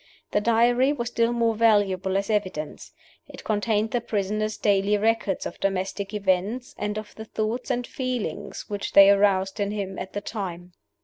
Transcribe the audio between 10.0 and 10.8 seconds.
the time.